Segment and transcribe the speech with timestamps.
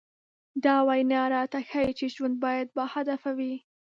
[0.63, 3.55] دا وينا راته ښيي چې ژوند بايد باهدفه وي.